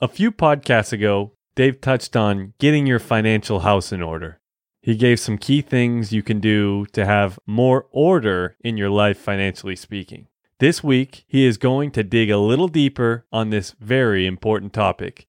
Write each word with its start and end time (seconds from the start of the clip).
A 0.00 0.06
few 0.06 0.30
podcasts 0.30 0.92
ago, 0.92 1.32
Dave 1.56 1.80
touched 1.80 2.14
on 2.14 2.54
getting 2.60 2.86
your 2.86 3.00
financial 3.00 3.60
house 3.60 3.90
in 3.90 4.00
order. 4.00 4.38
He 4.80 4.94
gave 4.94 5.18
some 5.18 5.36
key 5.36 5.60
things 5.60 6.12
you 6.12 6.22
can 6.22 6.38
do 6.38 6.86
to 6.92 7.04
have 7.04 7.40
more 7.46 7.88
order 7.90 8.56
in 8.60 8.76
your 8.76 8.90
life, 8.90 9.18
financially 9.18 9.74
speaking. 9.74 10.28
This 10.60 10.84
week, 10.84 11.24
he 11.26 11.44
is 11.44 11.56
going 11.56 11.90
to 11.92 12.04
dig 12.04 12.30
a 12.30 12.38
little 12.38 12.68
deeper 12.68 13.26
on 13.32 13.50
this 13.50 13.74
very 13.80 14.24
important 14.24 14.72
topic. 14.72 15.26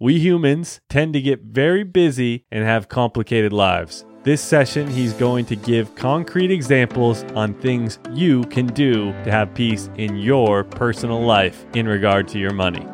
We 0.00 0.18
humans 0.18 0.80
tend 0.88 1.12
to 1.12 1.20
get 1.20 1.42
very 1.42 1.84
busy 1.84 2.46
and 2.50 2.64
have 2.64 2.88
complicated 2.88 3.52
lives. 3.52 4.06
This 4.22 4.40
session, 4.40 4.88
he's 4.88 5.12
going 5.12 5.44
to 5.44 5.56
give 5.56 5.94
concrete 5.94 6.50
examples 6.50 7.22
on 7.34 7.52
things 7.52 7.98
you 8.14 8.44
can 8.44 8.68
do 8.68 9.12
to 9.24 9.30
have 9.30 9.54
peace 9.54 9.90
in 9.98 10.16
your 10.16 10.64
personal 10.64 11.20
life 11.20 11.66
in 11.74 11.86
regard 11.86 12.28
to 12.28 12.38
your 12.38 12.54
money. 12.54 12.86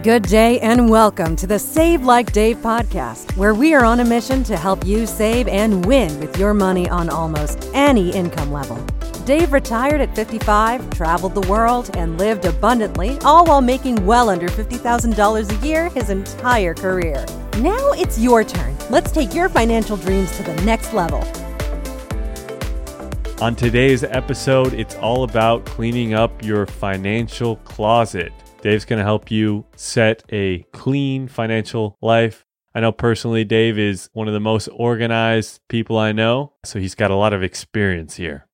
Good 0.00 0.22
day 0.22 0.58
and 0.60 0.88
welcome 0.88 1.36
to 1.36 1.46
the 1.46 1.58
Save 1.58 2.02
Like 2.02 2.32
Dave 2.32 2.56
podcast, 2.56 3.36
where 3.36 3.52
we 3.52 3.74
are 3.74 3.84
on 3.84 4.00
a 4.00 4.04
mission 4.04 4.42
to 4.44 4.56
help 4.56 4.86
you 4.86 5.06
save 5.06 5.46
and 5.48 5.84
win 5.84 6.18
with 6.18 6.38
your 6.38 6.54
money 6.54 6.88
on 6.88 7.10
almost 7.10 7.68
any 7.74 8.10
income 8.10 8.50
level. 8.50 8.78
Dave 9.26 9.52
retired 9.52 10.00
at 10.00 10.16
55, 10.16 10.88
traveled 10.90 11.34
the 11.34 11.46
world, 11.46 11.94
and 11.94 12.18
lived 12.18 12.46
abundantly, 12.46 13.18
all 13.18 13.44
while 13.44 13.60
making 13.60 14.04
well 14.06 14.30
under 14.30 14.48
$50,000 14.48 15.62
a 15.62 15.66
year 15.66 15.90
his 15.90 16.08
entire 16.08 16.72
career. 16.72 17.24
Now 17.58 17.92
it's 17.92 18.18
your 18.18 18.44
turn. 18.44 18.74
Let's 18.88 19.12
take 19.12 19.34
your 19.34 19.50
financial 19.50 19.98
dreams 19.98 20.34
to 20.38 20.42
the 20.42 20.56
next 20.62 20.94
level. 20.94 21.22
On 23.42 23.54
today's 23.54 24.04
episode, 24.04 24.72
it's 24.72 24.94
all 24.96 25.24
about 25.24 25.66
cleaning 25.66 26.14
up 26.14 26.42
your 26.42 26.64
financial 26.64 27.56
closet. 27.56 28.32
Dave's 28.62 28.84
going 28.84 28.98
to 28.98 29.04
help 29.04 29.30
you 29.30 29.66
set 29.76 30.22
a 30.30 30.64
clean 30.72 31.28
financial 31.28 31.98
life. 32.00 32.46
I 32.74 32.80
know 32.80 32.92
personally, 32.92 33.44
Dave 33.44 33.78
is 33.78 34.08
one 34.12 34.28
of 34.28 34.34
the 34.34 34.40
most 34.40 34.68
organized 34.68 35.60
people 35.68 35.98
I 35.98 36.12
know, 36.12 36.52
so 36.64 36.78
he's 36.78 36.94
got 36.94 37.10
a 37.10 37.16
lot 37.16 37.32
of 37.32 37.42
experience 37.42 38.16
here. 38.16 38.46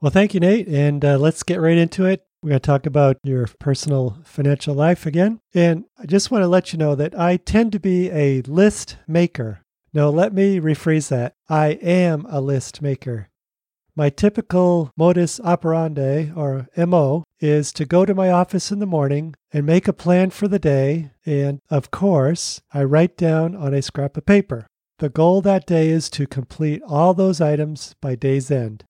Well, 0.00 0.12
thank 0.12 0.34
you, 0.34 0.40
Nate. 0.40 0.68
And 0.68 1.04
uh, 1.04 1.18
let's 1.18 1.42
get 1.42 1.60
right 1.60 1.78
into 1.78 2.04
it. 2.04 2.24
We're 2.42 2.50
going 2.50 2.60
to 2.60 2.66
talk 2.66 2.84
about 2.84 3.16
your 3.24 3.48
personal 3.58 4.18
financial 4.22 4.74
life 4.74 5.06
again. 5.06 5.40
And 5.54 5.84
I 5.98 6.04
just 6.04 6.30
want 6.30 6.42
to 6.42 6.48
let 6.48 6.74
you 6.74 6.78
know 6.78 6.94
that 6.94 7.18
I 7.18 7.38
tend 7.38 7.72
to 7.72 7.80
be 7.80 8.10
a 8.10 8.42
list 8.42 8.98
maker. 9.08 9.62
No, 9.94 10.10
let 10.10 10.34
me 10.34 10.60
rephrase 10.60 11.08
that. 11.08 11.36
I 11.48 11.68
am 11.68 12.26
a 12.28 12.42
list 12.42 12.82
maker. 12.82 13.30
My 13.96 14.10
typical 14.10 14.90
modus 14.96 15.38
operandi, 15.38 16.32
or 16.34 16.66
MO, 16.76 17.22
is 17.38 17.72
to 17.74 17.84
go 17.84 18.04
to 18.04 18.14
my 18.14 18.28
office 18.28 18.72
in 18.72 18.80
the 18.80 18.86
morning 18.86 19.36
and 19.52 19.64
make 19.64 19.86
a 19.86 19.92
plan 19.92 20.30
for 20.30 20.48
the 20.48 20.58
day. 20.58 21.12
And 21.24 21.60
of 21.70 21.92
course, 21.92 22.60
I 22.72 22.82
write 22.82 23.16
down 23.16 23.54
on 23.54 23.72
a 23.72 23.82
scrap 23.82 24.16
of 24.16 24.26
paper. 24.26 24.66
The 24.98 25.08
goal 25.08 25.42
that 25.42 25.66
day 25.66 25.90
is 25.90 26.10
to 26.10 26.26
complete 26.26 26.82
all 26.84 27.14
those 27.14 27.40
items 27.40 27.94
by 28.00 28.16
day's 28.16 28.50
end. 28.50 28.84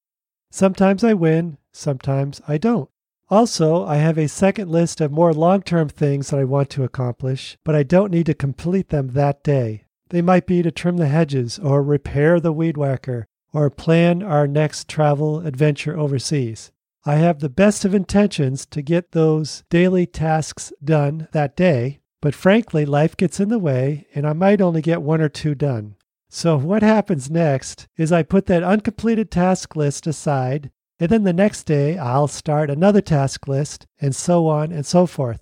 Sometimes 0.50 1.04
I 1.04 1.12
win, 1.12 1.58
sometimes 1.72 2.40
I 2.48 2.56
don't. 2.56 2.88
Also, 3.28 3.84
I 3.84 3.96
have 3.96 4.16
a 4.16 4.28
second 4.28 4.70
list 4.70 5.02
of 5.02 5.12
more 5.12 5.34
long 5.34 5.60
term 5.60 5.88
things 5.90 6.30
that 6.30 6.40
I 6.40 6.44
want 6.44 6.70
to 6.70 6.84
accomplish, 6.84 7.58
but 7.62 7.74
I 7.74 7.82
don't 7.82 8.10
need 8.10 8.26
to 8.26 8.34
complete 8.34 8.88
them 8.88 9.08
that 9.08 9.42
day. 9.42 9.84
They 10.08 10.22
might 10.22 10.46
be 10.46 10.62
to 10.62 10.70
trim 10.70 10.96
the 10.96 11.08
hedges, 11.08 11.58
or 11.58 11.82
repair 11.82 12.38
the 12.38 12.52
weed 12.52 12.76
whacker, 12.76 13.26
or 13.54 13.70
plan 13.70 14.22
our 14.22 14.46
next 14.46 14.88
travel 14.88 15.46
adventure 15.46 15.96
overseas. 15.96 16.72
I 17.06 17.14
have 17.16 17.38
the 17.38 17.48
best 17.48 17.84
of 17.84 17.94
intentions 17.94 18.66
to 18.66 18.82
get 18.82 19.12
those 19.12 19.62
daily 19.70 20.04
tasks 20.06 20.72
done 20.82 21.28
that 21.32 21.56
day, 21.56 22.00
but 22.20 22.34
frankly, 22.34 22.84
life 22.84 23.16
gets 23.16 23.38
in 23.38 23.50
the 23.50 23.58
way 23.58 24.06
and 24.14 24.26
I 24.26 24.32
might 24.32 24.60
only 24.60 24.82
get 24.82 25.02
one 25.02 25.20
or 25.20 25.28
two 25.28 25.54
done. 25.54 25.96
So, 26.30 26.56
what 26.56 26.82
happens 26.82 27.30
next 27.30 27.86
is 27.96 28.10
I 28.10 28.24
put 28.24 28.46
that 28.46 28.64
uncompleted 28.64 29.30
task 29.30 29.76
list 29.76 30.06
aside, 30.06 30.72
and 30.98 31.10
then 31.10 31.22
the 31.22 31.32
next 31.32 31.64
day 31.64 31.96
I'll 31.96 32.26
start 32.26 32.70
another 32.70 33.00
task 33.00 33.46
list, 33.46 33.86
and 34.00 34.16
so 34.16 34.48
on 34.48 34.72
and 34.72 34.84
so 34.84 35.06
forth. 35.06 35.40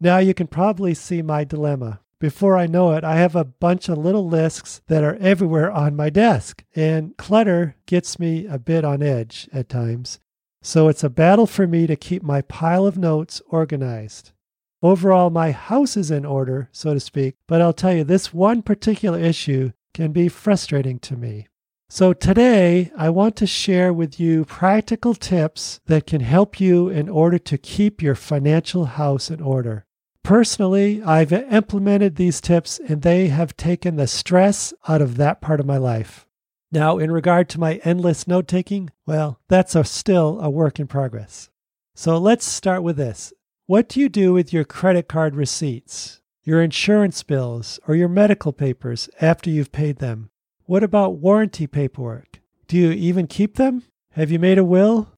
Now 0.00 0.16
you 0.16 0.32
can 0.32 0.46
probably 0.46 0.94
see 0.94 1.20
my 1.20 1.44
dilemma. 1.44 2.00
Before 2.20 2.58
I 2.58 2.66
know 2.66 2.92
it, 2.92 3.02
I 3.02 3.16
have 3.16 3.34
a 3.34 3.46
bunch 3.46 3.88
of 3.88 3.96
little 3.96 4.28
lists 4.28 4.82
that 4.88 5.02
are 5.02 5.16
everywhere 5.16 5.72
on 5.72 5.96
my 5.96 6.10
desk, 6.10 6.62
and 6.76 7.16
clutter 7.16 7.76
gets 7.86 8.18
me 8.18 8.44
a 8.44 8.58
bit 8.58 8.84
on 8.84 9.02
edge 9.02 9.48
at 9.54 9.70
times. 9.70 10.20
So 10.62 10.88
it's 10.88 11.02
a 11.02 11.08
battle 11.08 11.46
for 11.46 11.66
me 11.66 11.86
to 11.86 11.96
keep 11.96 12.22
my 12.22 12.42
pile 12.42 12.84
of 12.86 12.98
notes 12.98 13.40
organized. 13.46 14.32
Overall, 14.82 15.30
my 15.30 15.50
house 15.50 15.96
is 15.96 16.10
in 16.10 16.26
order, 16.26 16.68
so 16.72 16.92
to 16.92 17.00
speak, 17.00 17.36
but 17.46 17.62
I'll 17.62 17.72
tell 17.72 17.94
you, 17.94 18.04
this 18.04 18.34
one 18.34 18.60
particular 18.60 19.18
issue 19.18 19.72
can 19.94 20.12
be 20.12 20.28
frustrating 20.28 20.98
to 20.98 21.16
me. 21.16 21.48
So 21.88 22.12
today, 22.12 22.92
I 22.98 23.08
want 23.08 23.34
to 23.36 23.46
share 23.46 23.94
with 23.94 24.20
you 24.20 24.44
practical 24.44 25.14
tips 25.14 25.80
that 25.86 26.06
can 26.06 26.20
help 26.20 26.60
you 26.60 26.90
in 26.90 27.08
order 27.08 27.38
to 27.38 27.56
keep 27.56 28.02
your 28.02 28.14
financial 28.14 28.84
house 28.84 29.30
in 29.30 29.40
order. 29.40 29.86
Personally, 30.22 31.02
I've 31.02 31.32
implemented 31.32 32.16
these 32.16 32.40
tips 32.40 32.78
and 32.78 33.02
they 33.02 33.28
have 33.28 33.56
taken 33.56 33.96
the 33.96 34.06
stress 34.06 34.72
out 34.86 35.02
of 35.02 35.16
that 35.16 35.40
part 35.40 35.60
of 35.60 35.66
my 35.66 35.76
life. 35.76 36.26
Now, 36.72 36.98
in 36.98 37.10
regard 37.10 37.48
to 37.50 37.60
my 37.60 37.80
endless 37.84 38.28
note 38.28 38.46
taking, 38.46 38.90
well, 39.06 39.40
that's 39.48 39.74
a, 39.74 39.82
still 39.82 40.38
a 40.40 40.48
work 40.48 40.78
in 40.78 40.86
progress. 40.86 41.50
So 41.96 42.16
let's 42.16 42.46
start 42.46 42.82
with 42.82 42.96
this. 42.96 43.32
What 43.66 43.88
do 43.88 43.98
you 44.00 44.08
do 44.08 44.32
with 44.32 44.52
your 44.52 44.64
credit 44.64 45.08
card 45.08 45.34
receipts, 45.34 46.20
your 46.44 46.62
insurance 46.62 47.22
bills, 47.22 47.80
or 47.88 47.94
your 47.94 48.08
medical 48.08 48.52
papers 48.52 49.08
after 49.20 49.50
you've 49.50 49.72
paid 49.72 49.98
them? 49.98 50.30
What 50.64 50.84
about 50.84 51.18
warranty 51.18 51.66
paperwork? 51.66 52.40
Do 52.68 52.76
you 52.76 52.92
even 52.92 53.26
keep 53.26 53.56
them? 53.56 53.82
Have 54.12 54.30
you 54.30 54.38
made 54.38 54.58
a 54.58 54.64
will? 54.64 55.08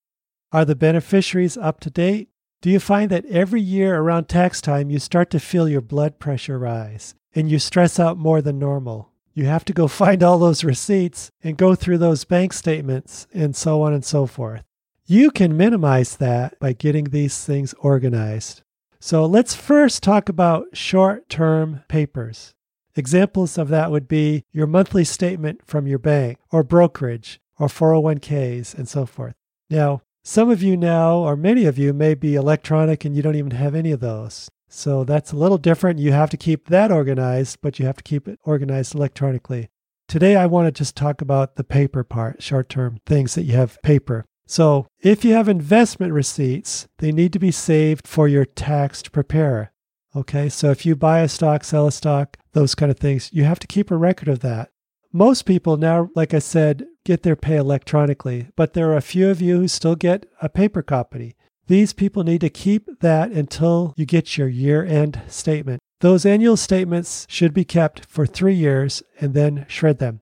Are 0.53 0.65
the 0.65 0.75
beneficiaries 0.75 1.59
up 1.59 1.81
to 1.81 1.91
date? 1.91 2.31
Do 2.62 2.71
you 2.71 2.78
find 2.78 3.11
that 3.11 3.27
every 3.27 3.61
year 3.61 3.99
around 3.99 4.28
tax 4.28 4.61
time 4.61 4.89
you 4.89 5.00
start 5.00 5.31
to 5.31 5.41
feel 5.41 5.69
your 5.69 5.81
blood 5.81 6.21
pressure 6.21 6.61
rise 6.61 7.12
and 7.34 7.50
you 7.50 7.59
stress 7.59 7.99
out 7.99 8.17
more 8.17 8.41
than 8.41 8.61
normal? 8.61 9.11
You 9.34 9.47
have 9.47 9.65
to 9.65 9.73
go 9.73 9.89
find 9.89 10.23
all 10.23 10.39
those 10.39 10.62
receipts 10.62 11.33
and 11.43 11.56
go 11.56 11.75
through 11.75 11.99
those 11.99 12.23
bank 12.23 12.53
statements 12.53 13.27
and 13.34 13.56
so 13.56 13.83
on 13.83 13.93
and 13.93 14.05
so 14.05 14.27
forth. 14.27 14.62
You 15.05 15.33
can 15.33 15.56
minimize 15.56 16.19
that 16.19 16.56
by 16.61 16.73
getting 16.73 17.06
these 17.06 17.45
things 17.45 17.75
organized. 17.81 18.62
So 19.00 19.27
let's 19.27 19.56
first 19.56 20.05
talk 20.05 20.29
about 20.29 20.77
short 20.77 21.29
term 21.29 21.83
papers. 21.89 22.55
Examples 22.94 23.59
of 23.59 23.71
that 23.71 23.91
would 23.91 24.06
be 24.06 24.44
your 24.53 24.69
monthly 24.69 25.03
statement 25.03 25.62
from 25.67 25.89
your 25.89 25.99
bank 25.99 26.39
or 26.53 26.62
brokerage 26.62 27.41
or 27.59 27.67
401ks 27.67 28.73
and 28.73 28.89
so 28.89 29.05
forth. 29.05 29.34
Now, 29.69 30.03
some 30.25 30.50
of 30.50 30.62
you 30.62 30.77
now, 30.77 31.16
or 31.16 31.37
many 31.37 31.65
of 31.65 31.78
you, 31.78 31.93
may 31.93 32.15
be 32.15 32.34
electronic 32.34 33.05
and 33.05 33.16
you 33.16 33.22
don't 33.22 33.37
even 33.37 33.53
have 33.53 33.75
any 33.75 33.91
of 33.91 34.00
those. 34.00 34.49
So 34.69 35.05
that's 35.05 35.33
a 35.33 35.37
little 35.37 35.59
different. 35.59 35.99
You 35.99 36.12
have 36.12 36.31
to 36.31 36.37
keep 36.37 36.69
that 36.69 36.91
organized, 36.91 37.59
but 37.60 37.78
you 37.78 37.87
have 37.87 37.97
to 37.97 38.03
keep 38.03 38.27
it 38.27 38.38
organized 38.44 38.94
electronically. 38.94 39.69
Today, 40.09 40.37
I 40.37 40.47
want 40.47 40.66
to 40.66 40.72
just 40.72 40.97
talk 40.97 41.21
about 41.21 41.56
the 41.56 41.65
paper 41.65 42.05
part, 42.05 42.43
short 42.43 42.69
term 42.69 42.99
things 43.05 43.34
that 43.34 43.44
you 43.44 43.55
have 43.55 43.81
paper. 43.82 44.25
So, 44.47 44.87
if 45.00 45.25
you 45.25 45.32
have 45.34 45.49
investment 45.49 46.12
receipts, 46.12 46.88
they 46.99 47.12
need 47.12 47.32
to 47.32 47.38
be 47.38 47.50
saved 47.50 48.06
for 48.06 48.28
your 48.28 48.44
tax 48.44 49.03
preparer. 49.03 49.72
Okay, 50.15 50.49
so 50.49 50.71
if 50.71 50.84
you 50.84 50.94
buy 50.94 51.21
a 51.21 51.28
stock, 51.28 51.65
sell 51.65 51.87
a 51.87 51.93
stock, 51.93 52.37
those 52.53 52.75
kind 52.75 52.91
of 52.91 52.99
things, 52.99 53.31
you 53.32 53.44
have 53.44 53.59
to 53.61 53.66
keep 53.66 53.91
a 53.91 53.97
record 53.97 54.28
of 54.28 54.41
that. 54.41 54.71
Most 55.15 55.45
people 55.45 55.77
now, 55.77 56.09
like 56.15 56.33
I 56.33 56.39
said, 56.39 56.87
get 57.05 57.23
their 57.23 57.37
pay 57.37 57.56
electronically, 57.56 58.49
but 58.56 58.73
there 58.73 58.91
are 58.91 58.97
a 58.97 59.03
few 59.03 59.28
of 59.28 59.43
you 59.43 59.59
who 59.59 59.69
still 59.69 59.95
get 59.95 60.25
a 60.41 60.49
paper 60.49 60.81
copy. 60.81 61.37
These 61.67 61.93
people 61.93 62.25
need 62.25 62.41
to 62.41 62.49
keep 62.49 62.89
that 63.00 63.31
until 63.31 63.93
you 63.94 64.06
get 64.06 64.38
your 64.38 64.49
year 64.49 64.82
end 64.82 65.20
statement. 65.29 65.81
Those 66.00 66.25
annual 66.25 66.56
statements 66.56 67.26
should 67.29 67.53
be 67.53 67.64
kept 67.64 68.06
for 68.06 68.25
three 68.25 68.55
years 68.55 69.03
and 69.20 69.35
then 69.35 69.67
shred 69.69 69.99
them. 69.99 70.20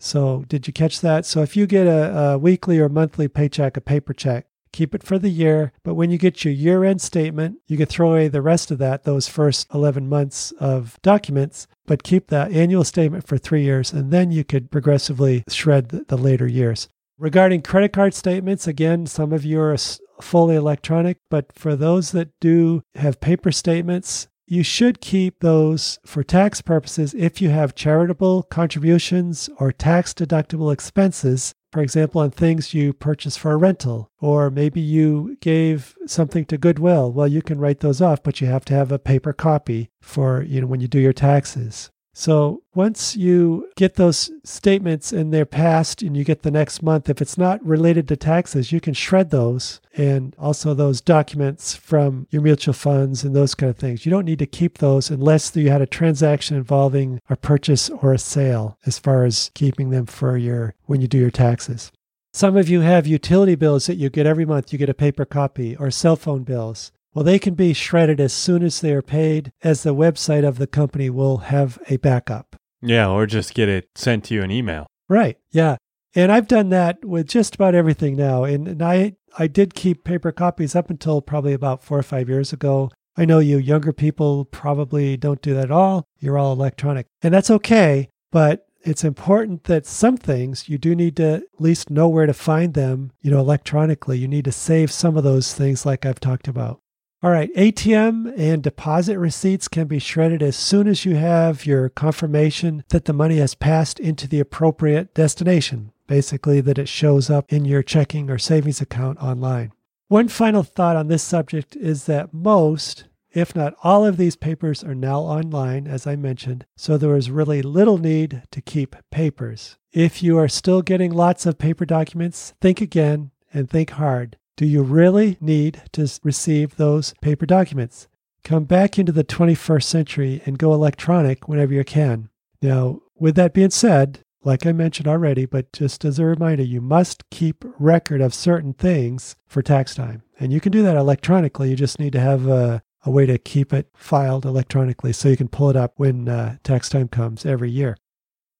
So, 0.00 0.44
did 0.48 0.66
you 0.66 0.72
catch 0.72 1.00
that? 1.02 1.24
So, 1.24 1.42
if 1.42 1.56
you 1.56 1.68
get 1.68 1.86
a, 1.86 2.32
a 2.32 2.38
weekly 2.38 2.80
or 2.80 2.88
monthly 2.88 3.28
paycheck, 3.28 3.76
a 3.76 3.80
paper 3.80 4.12
check, 4.12 4.46
keep 4.72 4.94
it 4.94 5.02
for 5.02 5.18
the 5.18 5.28
year. 5.28 5.72
But 5.84 5.94
when 5.94 6.10
you 6.10 6.18
get 6.18 6.44
your 6.44 6.54
year 6.54 6.84
end 6.84 7.00
statement, 7.00 7.58
you 7.66 7.76
can 7.76 7.86
throw 7.86 8.10
away 8.10 8.28
the 8.28 8.42
rest 8.42 8.70
of 8.70 8.78
that, 8.78 9.04
those 9.04 9.28
first 9.28 9.66
11 9.72 10.08
months 10.08 10.52
of 10.52 10.98
documents, 11.02 11.66
but 11.86 12.02
keep 12.02 12.28
that 12.28 12.52
annual 12.52 12.84
statement 12.84 13.26
for 13.26 13.38
three 13.38 13.62
years, 13.62 13.92
and 13.92 14.10
then 14.10 14.30
you 14.30 14.44
could 14.44 14.70
progressively 14.70 15.44
shred 15.48 15.90
the, 15.90 16.04
the 16.08 16.16
later 16.16 16.46
years. 16.46 16.88
Regarding 17.18 17.62
credit 17.62 17.92
card 17.92 18.14
statements, 18.14 18.66
again, 18.66 19.06
some 19.06 19.32
of 19.32 19.44
you 19.44 19.60
are 19.60 19.76
fully 20.20 20.56
electronic, 20.56 21.18
but 21.30 21.52
for 21.52 21.76
those 21.76 22.12
that 22.12 22.30
do 22.40 22.82
have 22.94 23.20
paper 23.20 23.52
statements, 23.52 24.28
you 24.46 24.62
should 24.62 25.00
keep 25.00 25.40
those 25.40 25.98
for 26.04 26.22
tax 26.22 26.60
purposes 26.60 27.14
if 27.14 27.40
you 27.40 27.50
have 27.50 27.74
charitable 27.74 28.42
contributions 28.44 29.48
or 29.58 29.72
tax 29.72 30.12
deductible 30.12 30.72
expenses 30.72 31.54
for 31.72 31.80
example, 31.80 32.20
on 32.20 32.30
things 32.30 32.74
you 32.74 32.92
purchased 32.92 33.38
for 33.38 33.52
a 33.52 33.56
rental, 33.56 34.10
or 34.20 34.50
maybe 34.50 34.80
you 34.80 35.38
gave 35.40 35.96
something 36.06 36.44
to 36.46 36.58
Goodwill. 36.58 37.10
Well, 37.10 37.26
you 37.26 37.40
can 37.40 37.58
write 37.58 37.80
those 37.80 38.02
off, 38.02 38.22
but 38.22 38.40
you 38.40 38.46
have 38.46 38.64
to 38.66 38.74
have 38.74 38.92
a 38.92 38.98
paper 38.98 39.32
copy 39.32 39.90
for, 40.02 40.42
you 40.42 40.60
know, 40.60 40.66
when 40.66 40.80
you 40.80 40.88
do 40.88 41.00
your 41.00 41.14
taxes. 41.14 41.90
So 42.14 42.62
once 42.74 43.16
you 43.16 43.70
get 43.74 43.94
those 43.94 44.30
statements 44.44 45.12
and 45.12 45.32
they're 45.32 45.46
passed 45.46 46.02
and 46.02 46.14
you 46.14 46.24
get 46.24 46.42
the 46.42 46.50
next 46.50 46.82
month, 46.82 47.08
if 47.08 47.22
it's 47.22 47.38
not 47.38 47.64
related 47.64 48.06
to 48.08 48.16
taxes, 48.16 48.70
you 48.70 48.80
can 48.80 48.92
shred 48.92 49.30
those 49.30 49.80
and 49.96 50.36
also 50.38 50.74
those 50.74 51.00
documents 51.00 51.74
from 51.74 52.26
your 52.30 52.42
mutual 52.42 52.74
funds 52.74 53.24
and 53.24 53.34
those 53.34 53.54
kind 53.54 53.70
of 53.70 53.78
things. 53.78 54.04
You 54.04 54.10
don't 54.10 54.26
need 54.26 54.40
to 54.40 54.46
keep 54.46 54.78
those 54.78 55.10
unless 55.10 55.56
you 55.56 55.70
had 55.70 55.80
a 55.80 55.86
transaction 55.86 56.56
involving 56.56 57.20
a 57.30 57.36
purchase 57.36 57.88
or 57.88 58.12
a 58.12 58.18
sale 58.18 58.76
as 58.84 58.98
far 58.98 59.24
as 59.24 59.50
keeping 59.54 59.88
them 59.88 60.04
for 60.04 60.36
your 60.36 60.74
when 60.84 61.00
you 61.00 61.08
do 61.08 61.18
your 61.18 61.30
taxes. 61.30 61.90
Some 62.34 62.56
of 62.56 62.68
you 62.68 62.80
have 62.80 63.06
utility 63.06 63.54
bills 63.54 63.86
that 63.86 63.96
you 63.96 64.08
get 64.08 64.26
every 64.26 64.46
month. 64.46 64.72
You 64.72 64.78
get 64.78 64.88
a 64.88 64.94
paper 64.94 65.24
copy 65.24 65.76
or 65.76 65.90
cell 65.90 66.16
phone 66.16 66.44
bills. 66.44 66.92
Well, 67.14 67.24
they 67.24 67.38
can 67.38 67.54
be 67.54 67.72
shredded 67.72 68.20
as 68.20 68.32
soon 68.32 68.62
as 68.62 68.80
they 68.80 68.92
are 68.92 69.02
paid, 69.02 69.52
as 69.62 69.82
the 69.82 69.94
website 69.94 70.46
of 70.46 70.58
the 70.58 70.66
company 70.66 71.10
will 71.10 71.38
have 71.38 71.78
a 71.88 71.98
backup. 71.98 72.56
Yeah, 72.80 73.08
or 73.08 73.26
just 73.26 73.54
get 73.54 73.68
it 73.68 73.90
sent 73.94 74.24
to 74.24 74.34
you 74.34 74.42
in 74.42 74.50
email. 74.50 74.86
Right. 75.08 75.38
Yeah. 75.50 75.76
And 76.14 76.32
I've 76.32 76.48
done 76.48 76.70
that 76.70 77.04
with 77.04 77.28
just 77.28 77.54
about 77.54 77.74
everything 77.74 78.16
now. 78.16 78.44
And, 78.44 78.66
and 78.66 78.82
I, 78.82 79.16
I 79.38 79.46
did 79.46 79.74
keep 79.74 80.04
paper 80.04 80.32
copies 80.32 80.74
up 80.74 80.90
until 80.90 81.22
probably 81.22 81.52
about 81.52 81.82
four 81.82 81.98
or 81.98 82.02
five 82.02 82.28
years 82.28 82.52
ago. 82.52 82.90
I 83.16 83.24
know 83.24 83.38
you 83.38 83.58
younger 83.58 83.92
people 83.92 84.46
probably 84.46 85.16
don't 85.16 85.42
do 85.42 85.54
that 85.54 85.64
at 85.64 85.70
all. 85.70 86.06
You're 86.18 86.38
all 86.38 86.52
electronic. 86.52 87.06
And 87.22 87.32
that's 87.32 87.50
okay. 87.50 88.08
But 88.30 88.66
it's 88.84 89.04
important 89.04 89.64
that 89.64 89.86
some 89.86 90.16
things 90.16 90.68
you 90.68 90.76
do 90.76 90.94
need 90.94 91.16
to 91.16 91.34
at 91.34 91.42
least 91.58 91.90
know 91.90 92.08
where 92.08 92.26
to 92.26 92.34
find 92.34 92.74
them, 92.74 93.12
you 93.20 93.30
know, 93.30 93.38
electronically. 93.38 94.18
You 94.18 94.28
need 94.28 94.44
to 94.46 94.52
save 94.52 94.90
some 94.90 95.16
of 95.16 95.24
those 95.24 95.54
things 95.54 95.86
like 95.86 96.04
I've 96.04 96.20
talked 96.20 96.48
about. 96.48 96.80
All 97.24 97.30
right, 97.30 97.54
ATM 97.54 98.36
and 98.36 98.64
deposit 98.64 99.16
receipts 99.16 99.68
can 99.68 99.86
be 99.86 100.00
shredded 100.00 100.42
as 100.42 100.56
soon 100.56 100.88
as 100.88 101.04
you 101.04 101.14
have 101.14 101.64
your 101.64 101.88
confirmation 101.88 102.82
that 102.88 103.04
the 103.04 103.12
money 103.12 103.36
has 103.36 103.54
passed 103.54 104.00
into 104.00 104.26
the 104.26 104.40
appropriate 104.40 105.14
destination, 105.14 105.92
basically, 106.08 106.60
that 106.62 106.78
it 106.78 106.88
shows 106.88 107.30
up 107.30 107.52
in 107.52 107.64
your 107.64 107.84
checking 107.84 108.28
or 108.28 108.38
savings 108.38 108.80
account 108.80 109.22
online. 109.22 109.70
One 110.08 110.26
final 110.26 110.64
thought 110.64 110.96
on 110.96 111.06
this 111.06 111.22
subject 111.22 111.76
is 111.76 112.06
that 112.06 112.34
most, 112.34 113.04
if 113.30 113.54
not 113.54 113.76
all 113.84 114.04
of 114.04 114.16
these 114.16 114.34
papers 114.34 114.82
are 114.82 114.92
now 114.92 115.20
online, 115.20 115.86
as 115.86 116.08
I 116.08 116.16
mentioned, 116.16 116.66
so 116.76 116.98
there 116.98 117.14
is 117.14 117.30
really 117.30 117.62
little 117.62 117.98
need 117.98 118.42
to 118.50 118.60
keep 118.60 118.96
papers. 119.12 119.76
If 119.92 120.24
you 120.24 120.38
are 120.38 120.48
still 120.48 120.82
getting 120.82 121.12
lots 121.12 121.46
of 121.46 121.56
paper 121.56 121.86
documents, 121.86 122.54
think 122.60 122.80
again 122.80 123.30
and 123.54 123.70
think 123.70 123.90
hard. 123.90 124.38
Do 124.56 124.66
you 124.66 124.82
really 124.82 125.38
need 125.40 125.82
to 125.92 126.08
receive 126.22 126.76
those 126.76 127.14
paper 127.22 127.46
documents? 127.46 128.08
Come 128.44 128.64
back 128.64 128.98
into 128.98 129.12
the 129.12 129.24
21st 129.24 129.84
century 129.84 130.42
and 130.44 130.58
go 130.58 130.74
electronic 130.74 131.48
whenever 131.48 131.72
you 131.72 131.84
can. 131.84 132.28
Now, 132.60 133.00
with 133.16 133.34
that 133.36 133.54
being 133.54 133.70
said, 133.70 134.20
like 134.44 134.66
I 134.66 134.72
mentioned 134.72 135.08
already, 135.08 135.46
but 135.46 135.72
just 135.72 136.04
as 136.04 136.18
a 136.18 136.24
reminder, 136.24 136.64
you 136.64 136.80
must 136.80 137.28
keep 137.30 137.64
record 137.78 138.20
of 138.20 138.34
certain 138.34 138.74
things 138.74 139.36
for 139.46 139.62
tax 139.62 139.94
time. 139.94 140.22
And 140.40 140.52
you 140.52 140.60
can 140.60 140.72
do 140.72 140.82
that 140.82 140.96
electronically. 140.96 141.70
You 141.70 141.76
just 141.76 142.00
need 142.00 142.12
to 142.14 142.20
have 142.20 142.48
a, 142.48 142.82
a 143.04 143.10
way 143.10 143.26
to 143.26 143.38
keep 143.38 143.72
it 143.72 143.88
filed 143.94 144.44
electronically 144.44 145.12
so 145.12 145.28
you 145.28 145.36
can 145.36 145.48
pull 145.48 145.70
it 145.70 145.76
up 145.76 145.92
when 145.96 146.28
uh, 146.28 146.56
tax 146.64 146.88
time 146.88 147.08
comes 147.08 147.46
every 147.46 147.70
year. 147.70 147.96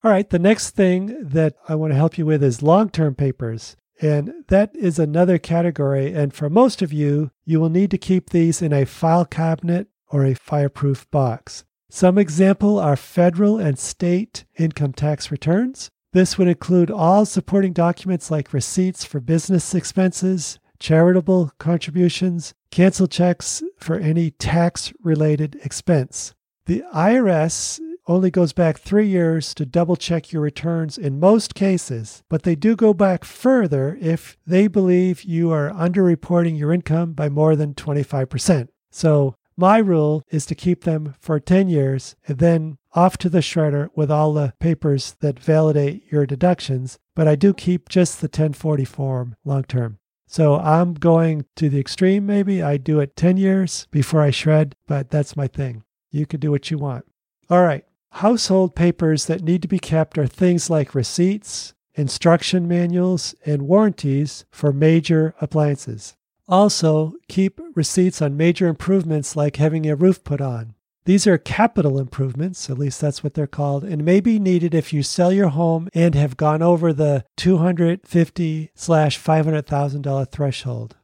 All 0.04 0.10
right, 0.10 0.28
the 0.28 0.38
next 0.38 0.70
thing 0.70 1.16
that 1.20 1.54
I 1.68 1.74
want 1.74 1.92
to 1.92 1.96
help 1.96 2.18
you 2.18 2.26
with 2.26 2.42
is 2.42 2.62
long 2.62 2.88
term 2.88 3.14
papers. 3.14 3.76
And 4.00 4.44
that 4.48 4.74
is 4.74 4.98
another 4.98 5.38
category. 5.38 6.12
And 6.12 6.34
for 6.34 6.50
most 6.50 6.82
of 6.82 6.92
you, 6.92 7.30
you 7.44 7.60
will 7.60 7.68
need 7.68 7.90
to 7.92 7.98
keep 7.98 8.30
these 8.30 8.62
in 8.62 8.72
a 8.72 8.86
file 8.86 9.24
cabinet 9.24 9.88
or 10.08 10.24
a 10.24 10.34
fireproof 10.34 11.10
box. 11.10 11.64
Some 11.90 12.16
example 12.18 12.78
are 12.78 12.96
federal 12.96 13.58
and 13.58 13.78
state 13.78 14.44
income 14.58 14.92
tax 14.92 15.30
returns. 15.30 15.90
This 16.12 16.36
would 16.36 16.48
include 16.48 16.90
all 16.90 17.24
supporting 17.24 17.72
documents 17.72 18.30
like 18.30 18.52
receipts 18.52 19.04
for 19.04 19.20
business 19.20 19.74
expenses, 19.74 20.58
charitable 20.78 21.52
contributions, 21.58 22.54
cancel 22.70 23.06
checks 23.06 23.62
for 23.78 23.96
any 23.96 24.30
tax 24.30 24.92
related 25.02 25.58
expense. 25.62 26.34
The 26.66 26.82
IRS 26.94 27.78
only 28.06 28.30
goes 28.30 28.52
back 28.52 28.78
three 28.78 29.06
years 29.06 29.54
to 29.54 29.66
double 29.66 29.96
check 29.96 30.32
your 30.32 30.42
returns 30.42 30.98
in 30.98 31.20
most 31.20 31.54
cases, 31.54 32.22
but 32.28 32.42
they 32.42 32.54
do 32.54 32.74
go 32.74 32.92
back 32.92 33.24
further 33.24 33.96
if 34.00 34.36
they 34.46 34.66
believe 34.66 35.22
you 35.22 35.50
are 35.50 35.70
underreporting 35.70 36.58
your 36.58 36.72
income 36.72 37.12
by 37.12 37.28
more 37.28 37.56
than 37.56 37.74
25%. 37.74 38.68
So, 38.90 39.36
my 39.56 39.78
rule 39.78 40.22
is 40.30 40.46
to 40.46 40.54
keep 40.54 40.84
them 40.84 41.14
for 41.20 41.38
10 41.38 41.68
years 41.68 42.16
and 42.26 42.38
then 42.38 42.78
off 42.94 43.18
to 43.18 43.28
the 43.28 43.40
shredder 43.40 43.88
with 43.94 44.10
all 44.10 44.32
the 44.32 44.54
papers 44.58 45.14
that 45.20 45.38
validate 45.38 46.10
your 46.10 46.26
deductions, 46.26 46.98
but 47.14 47.28
I 47.28 47.36
do 47.36 47.52
keep 47.52 47.88
just 47.88 48.20
the 48.20 48.26
1040 48.26 48.84
form 48.84 49.36
long 49.44 49.64
term. 49.64 49.98
So 50.26 50.56
I'm 50.56 50.94
going 50.94 51.44
to 51.56 51.68
the 51.68 51.78
extreme, 51.78 52.24
maybe. 52.24 52.62
I 52.62 52.78
do 52.78 53.00
it 53.00 53.16
10 53.16 53.36
years 53.36 53.86
before 53.90 54.22
I 54.22 54.30
shred, 54.30 54.74
but 54.86 55.10
that's 55.10 55.36
my 55.36 55.46
thing. 55.46 55.84
You 56.10 56.24
can 56.24 56.40
do 56.40 56.50
what 56.50 56.70
you 56.70 56.78
want. 56.78 57.04
All 57.50 57.62
right. 57.62 57.84
Household 58.16 58.74
papers 58.74 59.24
that 59.26 59.42
need 59.42 59.62
to 59.62 59.68
be 59.68 59.78
kept 59.78 60.18
are 60.18 60.26
things 60.26 60.68
like 60.68 60.94
receipts, 60.94 61.72
instruction 61.94 62.68
manuals, 62.68 63.34
and 63.46 63.62
warranties 63.62 64.44
for 64.50 64.72
major 64.72 65.34
appliances. 65.40 66.14
Also, 66.46 67.14
keep 67.28 67.58
receipts 67.74 68.20
on 68.20 68.36
major 68.36 68.68
improvements 68.68 69.34
like 69.34 69.56
having 69.56 69.88
a 69.88 69.96
roof 69.96 70.22
put 70.24 70.42
on. 70.42 70.74
These 71.04 71.26
are 71.26 71.38
capital 71.38 71.98
improvements, 71.98 72.68
at 72.70 72.78
least 72.78 73.00
that's 73.00 73.24
what 73.24 73.34
they're 73.34 73.46
called, 73.46 73.82
and 73.82 74.04
may 74.04 74.20
be 74.20 74.38
needed 74.38 74.74
if 74.74 74.92
you 74.92 75.02
sell 75.02 75.32
your 75.32 75.48
home 75.48 75.88
and 75.94 76.14
have 76.14 76.36
gone 76.36 76.62
over 76.62 76.92
the 76.92 77.24
250 77.38 78.70
slash 78.74 79.18
$500,000 79.18 80.30
threshold. 80.30 80.96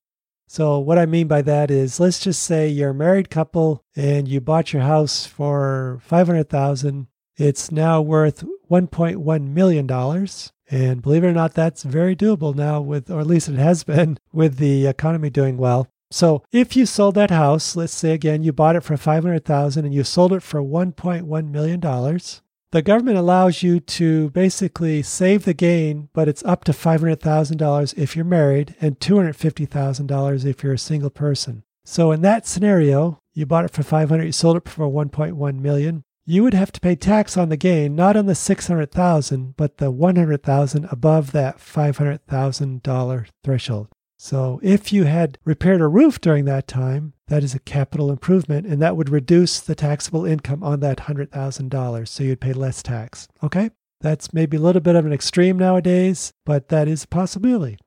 So 0.51 0.79
what 0.79 0.99
I 0.99 1.05
mean 1.05 1.29
by 1.29 1.43
that 1.43 1.71
is 1.71 2.01
let's 2.01 2.19
just 2.19 2.43
say 2.43 2.69
you're 2.69 2.91
a 2.91 2.95
married 2.95 3.29
couple 3.29 3.85
and 3.95 4.27
you 4.27 4.41
bought 4.41 4.73
your 4.73 4.81
house 4.81 5.27
for 5.27 6.01
500,000. 6.03 7.07
It's 7.37 7.71
now 7.71 8.01
worth 8.01 8.45
1.1 8.71 9.49
million 9.49 9.87
dollars. 9.87 10.53
And 10.71 11.03
believe 11.03 11.23
it 11.23 11.29
or 11.29 11.33
not, 11.33 11.53
that's 11.53 11.83
very 11.83 12.17
doable 12.17 12.55
now 12.55 12.81
with 12.81 13.11
or 13.11 13.21
at 13.21 13.27
least 13.27 13.51
it 13.51 13.59
has 13.59 13.85
been 13.85 14.19
with 14.33 14.57
the 14.57 14.87
economy 14.87 15.29
doing 15.29 15.59
well. 15.59 15.87
So 16.11 16.43
if 16.51 16.75
you 16.75 16.87
sold 16.87 17.15
that 17.17 17.31
house, 17.31 17.77
let's 17.77 17.93
say 17.93 18.13
again 18.13 18.43
you 18.43 18.53
bought 18.55 18.77
it 18.77 18.83
for 18.85 18.97
500,000 18.97 19.85
and 19.85 19.95
you 19.95 20.03
sold 20.03 20.33
it 20.33 20.43
for 20.43 20.63
1.1 20.63 21.51
million 21.51 21.79
dollars, 21.79 22.41
the 22.71 22.83
government 22.83 23.17
allows 23.17 23.63
you 23.63 23.81
to 23.81 24.31
basically 24.31 25.03
save 25.03 25.45
the 25.45 25.55
gain, 25.55 26.09
but 26.13 26.29
it's 26.29 26.45
up 26.45 26.65
to 26.65 26.73
$500,000 26.73 27.95
if 27.97 28.15
you're 28.15 28.25
married 28.25 28.75
and 28.81 29.01
$250,000 29.01 30.45
if 30.45 30.63
you're 30.63 30.75
a 30.75 30.79
single 30.79 31.11
person. 31.11 31.63
So 31.85 32.13
in 32.13 32.21
that 32.23 32.47
scenario, 32.47 33.21
you 33.33 33.47
bought 33.47 33.65
it 33.65 33.71
for 33.71 33.83
500, 33.83 34.25
you 34.25 34.33
sold 34.33 34.59
it 34.59 34.69
for 34.69 34.87
1.1 34.87 35.61
million. 35.61 36.03
You 36.27 36.43
would 36.43 36.53
have 36.53 36.71
to 36.73 36.81
pay 36.81 36.95
tax 36.95 37.39
on 37.39 37.49
the 37.49 37.57
gain, 37.57 37.97
not 37.97 38.15
on 38.15 38.27
the 38.27 38.35
600,000, 38.35 39.55
but 39.57 39.79
the 39.79 39.91
100,000 39.91 40.89
above 40.91 41.33
that 41.33 41.57
$500,000 41.57 43.27
threshold. 43.43 43.89
So 44.19 44.61
if 44.63 44.93
you 44.93 45.05
had 45.05 45.39
repaired 45.47 45.81
a 45.81 45.89
roof 45.89 46.21
during 46.21 46.45
that 46.45 46.67
time, 46.67 47.15
that 47.29 47.45
is 47.45 47.55
a 47.55 47.61
capital 47.61 48.11
improvement, 48.11 48.67
and 48.67 48.83
that 48.83 48.97
would 48.97 49.09
reduce 49.09 49.61
the 49.61 49.75
taxable 49.75 50.27
income 50.27 50.63
on 50.63 50.81
that 50.81 50.99
$100,000. 50.99 52.09
So 52.09 52.25
you'd 52.25 52.41
pay 52.41 52.53
less 52.53 52.83
tax. 52.83 53.29
Okay? 53.43 53.71
That's 54.01 54.33
maybe 54.33 54.57
a 54.57 54.61
little 54.61 54.81
bit 54.81 54.97
of 54.97 55.07
an 55.07 55.13
extreme 55.13 55.59
nowadays, 55.59 56.33
but 56.45 56.69
that 56.69 56.89
is 56.89 57.05
a 57.05 57.09
possibility. 57.09 57.79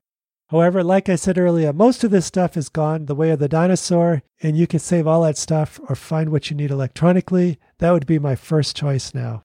However, 0.50 0.84
like 0.84 1.08
I 1.08 1.16
said 1.16 1.38
earlier, 1.38 1.72
most 1.72 2.04
of 2.04 2.12
this 2.12 2.26
stuff 2.26 2.58
is 2.58 2.68
gone 2.68 3.06
the 3.06 3.16
way 3.16 3.30
of 3.30 3.40
the 3.40 3.48
dinosaur, 3.48 4.22
and 4.44 4.58
you 4.58 4.68
can 4.68 4.80
save 4.80 5.08
all 5.08 5.22
that 5.24 5.38
stuff 5.38 5.80
or 5.88 5.96
find 5.96 6.30
what 6.30 6.50
you 6.50 6.58
need 6.58 6.72
electronically. 6.72 7.58
That 7.78 7.92
would 7.92 8.06
be 8.06 8.20
my 8.20 8.36
first 8.36 8.76
choice 8.76 9.14
now. 9.14 9.44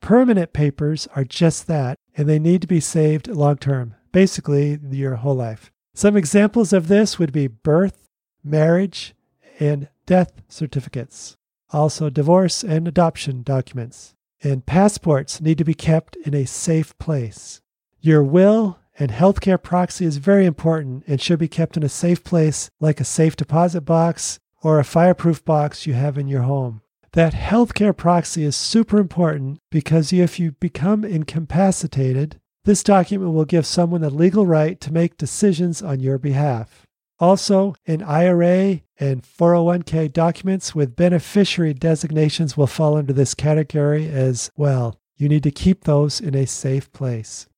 Permanent 0.00 0.52
papers 0.52 1.06
are 1.14 1.24
just 1.24 1.68
that, 1.68 1.96
and 2.16 2.28
they 2.28 2.40
need 2.40 2.60
to 2.62 2.66
be 2.66 2.80
saved 2.80 3.28
long 3.28 3.56
term, 3.56 3.94
basically 4.10 4.78
your 4.90 5.14
whole 5.16 5.36
life. 5.36 5.70
Some 5.94 6.16
examples 6.16 6.72
of 6.72 6.88
this 6.88 7.20
would 7.20 7.32
be 7.32 7.46
birth, 7.46 8.08
marriage, 8.42 9.14
and 9.58 9.88
death 10.06 10.32
certificates. 10.48 11.36
Also, 11.70 12.10
divorce 12.10 12.64
and 12.64 12.88
adoption 12.88 13.42
documents. 13.42 14.14
And 14.42 14.64
passports 14.64 15.40
need 15.40 15.58
to 15.58 15.64
be 15.64 15.74
kept 15.74 16.16
in 16.16 16.34
a 16.34 16.46
safe 16.46 16.96
place. 16.98 17.60
Your 18.00 18.22
will 18.22 18.78
and 18.98 19.10
healthcare 19.10 19.62
proxy 19.62 20.04
is 20.04 20.16
very 20.18 20.46
important 20.46 21.04
and 21.06 21.20
should 21.20 21.38
be 21.38 21.48
kept 21.48 21.76
in 21.76 21.82
a 21.82 21.88
safe 21.88 22.24
place 22.24 22.70
like 22.80 23.00
a 23.00 23.04
safe 23.04 23.36
deposit 23.36 23.82
box 23.82 24.38
or 24.62 24.78
a 24.78 24.84
fireproof 24.84 25.44
box 25.44 25.86
you 25.86 25.94
have 25.94 26.16
in 26.18 26.28
your 26.28 26.42
home. 26.42 26.82
That 27.12 27.32
healthcare 27.32 27.96
proxy 27.96 28.44
is 28.44 28.54
super 28.56 28.98
important 28.98 29.58
because 29.70 30.12
if 30.12 30.38
you 30.38 30.52
become 30.52 31.04
incapacitated, 31.04 32.40
This 32.68 32.82
document 32.82 33.32
will 33.32 33.46
give 33.46 33.64
someone 33.64 34.02
the 34.02 34.10
legal 34.10 34.44
right 34.44 34.78
to 34.82 34.92
make 34.92 35.16
decisions 35.16 35.80
on 35.80 36.00
your 36.00 36.18
behalf. 36.18 36.86
Also, 37.20 37.74
an 37.86 38.02
IRA 38.02 38.80
and 39.00 39.22
401k 39.22 40.12
documents 40.12 40.74
with 40.74 40.96
beneficiary 40.96 41.74
designations 41.74 42.56
will 42.56 42.66
fall 42.66 42.96
under 42.96 43.12
this 43.12 43.34
category 43.34 44.08
as 44.08 44.50
well. 44.56 45.00
You 45.16 45.28
need 45.28 45.42
to 45.42 45.50
keep 45.50 45.84
those 45.84 46.20
in 46.20 46.34
a 46.34 46.46
safe 46.46 46.92
place. 46.92 47.48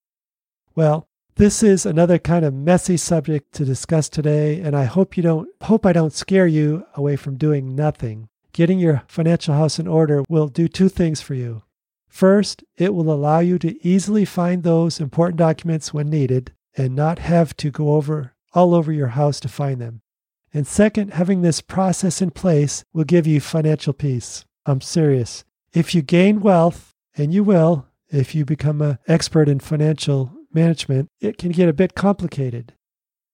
Well, 0.75 1.07
this 1.37 1.62
is 1.62 1.85
another 1.85 2.19
kind 2.19 2.45
of 2.45 2.55
messy 2.55 2.97
subject 2.97 3.52
to 3.55 3.64
discuss 3.64 4.09
today, 4.09 4.61
and 4.61 4.75
I 4.75 4.85
hope 4.85 5.17
you 5.17 5.23
don't 5.23 5.49
hope 5.62 5.85
I 5.85 5.93
don't 5.93 6.12
scare 6.12 6.47
you 6.47 6.87
away 6.95 7.17
from 7.17 7.37
doing 7.37 7.75
nothing. 7.75 8.29
Getting 8.52 8.79
your 8.79 9.02
financial 9.09 9.55
house 9.55 9.79
in 9.79 9.87
order 9.87 10.23
will 10.29 10.49
do 10.49 10.69
two 10.69 10.88
things 10.88 11.21
for 11.21 11.35
you. 11.35 11.62
First, 12.09 12.64
it 12.76 12.93
will 12.95 13.12
allow 13.12 13.38
you 13.38 13.59
to 13.59 13.87
easily 13.87 14.25
find 14.25 14.62
those 14.62 15.00
important 15.00 15.38
documents 15.38 15.95
when 15.95 16.11
needed 16.11 16.52
and 16.76 16.97
not 16.97 17.21
have 17.21 17.57
to 17.59 17.71
go 17.71 17.93
over 17.93 18.35
all 18.52 18.75
over 18.75 18.92
your 18.92 19.09
house 19.09 19.40
to 19.40 19.49
find 19.49 19.80
them. 19.80 20.02
And 20.52 20.66
second, 20.66 21.14
having 21.14 21.42
this 21.42 21.61
process 21.61 22.21
in 22.21 22.30
place 22.30 22.85
will 22.92 23.04
give 23.04 23.26
you 23.26 23.40
financial 23.40 23.92
peace. 23.92 24.45
I'm 24.66 24.80
serious. 24.80 25.45
If 25.73 25.95
you 25.95 26.02
gain 26.02 26.40
wealth, 26.40 26.95
and 27.16 27.35
you 27.35 27.45
will 27.45 27.87
if 28.11 28.35
you 28.35 28.45
become 28.45 28.83
an 28.83 28.99
expert 29.07 29.49
in 29.49 29.61
financial 29.61 30.33
management, 30.52 31.09
it 31.21 31.38
can 31.38 31.52
get 31.52 31.69
a 31.69 31.73
bit 31.73 31.95
complicated. 31.95 32.75